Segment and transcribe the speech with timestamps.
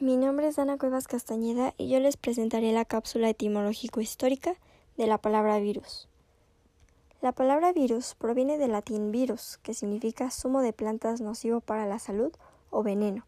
[0.00, 4.56] Mi nombre es Ana Cuevas Castañeda y yo les presentaré la cápsula etimológico-histórica
[4.96, 6.08] de la palabra virus.
[7.22, 12.00] La palabra virus proviene del latín virus, que significa zumo de plantas nocivo para la
[12.00, 12.32] salud
[12.70, 13.24] o veneno.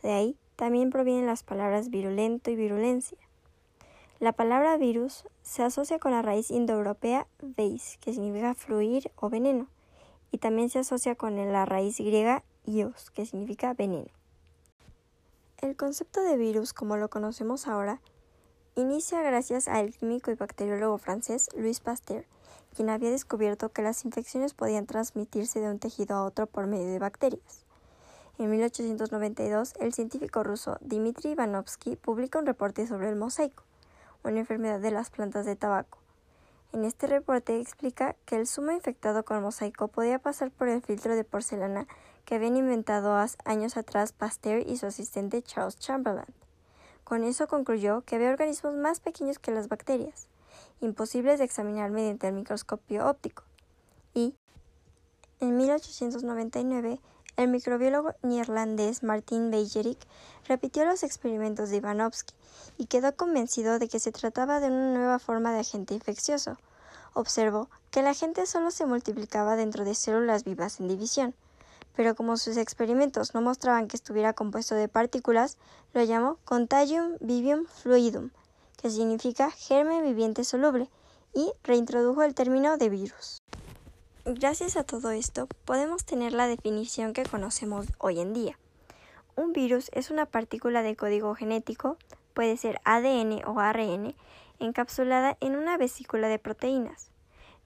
[0.00, 3.18] De ahí también provienen las palabras virulento y virulencia.
[4.20, 9.66] La palabra virus se asocia con la raíz indoeuropea veis, que significa fluir o veneno,
[10.30, 14.17] y también se asocia con la raíz griega ios, que significa veneno.
[15.60, 18.00] El concepto de virus, como lo conocemos ahora,
[18.76, 22.26] inicia gracias al químico y bacteriólogo francés Louis Pasteur,
[22.76, 26.86] quien había descubierto que las infecciones podían transmitirse de un tejido a otro por medio
[26.86, 27.64] de bacterias.
[28.38, 33.64] En 1892, el científico ruso Dmitry Ivanovsky publica un reporte sobre el mosaico,
[34.22, 35.98] una enfermedad de las plantas de tabaco.
[36.72, 41.16] En este reporte explica que el zumo infectado con mosaico podía pasar por el filtro
[41.16, 41.88] de porcelana
[42.28, 46.34] que habían inventado años atrás Pasteur y su asistente Charles Chamberlain.
[47.02, 50.26] Con eso concluyó que había organismos más pequeños que las bacterias,
[50.82, 53.44] imposibles de examinar mediante el microscopio óptico.
[54.12, 54.34] Y,
[55.40, 57.00] en 1899,
[57.38, 60.06] el microbiólogo neerlandés Martin Beijerick
[60.46, 62.34] repitió los experimentos de Ivanovsky
[62.76, 66.58] y quedó convencido de que se trataba de una nueva forma de agente infeccioso.
[67.14, 71.34] Observó que el agente solo se multiplicaba dentro de células vivas en división,
[71.98, 75.58] pero como sus experimentos no mostraban que estuviera compuesto de partículas,
[75.94, 78.30] lo llamó Contagium Vivium Fluidum,
[78.80, 80.88] que significa germen viviente soluble,
[81.34, 83.42] y reintrodujo el término de virus.
[84.24, 88.56] Gracias a todo esto, podemos tener la definición que conocemos hoy en día.
[89.34, 91.96] Un virus es una partícula de código genético,
[92.32, 94.14] puede ser ADN o ARN,
[94.60, 97.10] encapsulada en una vesícula de proteínas.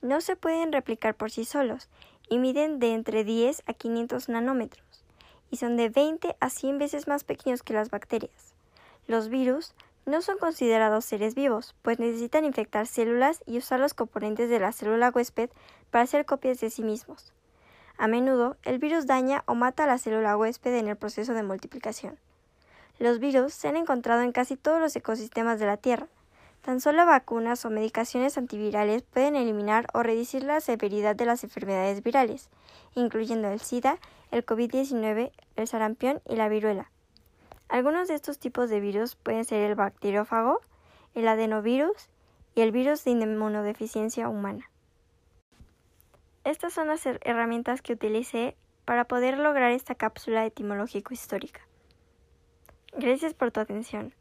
[0.00, 1.90] No se pueden replicar por sí solos,
[2.32, 5.04] y miden de entre 10 a 500 nanómetros
[5.50, 8.54] y son de 20 a 100 veces más pequeños que las bacterias.
[9.06, 9.74] Los virus
[10.06, 14.72] no son considerados seres vivos, pues necesitan infectar células y usar los componentes de la
[14.72, 15.50] célula huésped
[15.90, 17.34] para hacer copias de sí mismos.
[17.98, 21.42] A menudo, el virus daña o mata a la célula huésped en el proceso de
[21.42, 22.18] multiplicación.
[22.98, 26.06] Los virus se han encontrado en casi todos los ecosistemas de la Tierra,
[26.62, 32.04] Tan solo vacunas o medicaciones antivirales pueden eliminar o reducir la severidad de las enfermedades
[32.04, 32.50] virales,
[32.94, 33.98] incluyendo el SIDA,
[34.30, 36.90] el COVID-19, el sarampión y la viruela.
[37.68, 40.60] Algunos de estos tipos de virus pueden ser el bacteriófago,
[41.14, 42.10] el adenovirus
[42.54, 44.70] y el virus de inmunodeficiencia humana.
[46.44, 51.60] Estas son las herramientas que utilicé para poder lograr esta cápsula etimológico-histórica.
[52.96, 54.14] Gracias por tu atención.